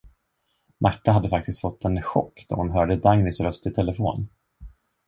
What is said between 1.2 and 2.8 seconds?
faktiskt fått en chock då hon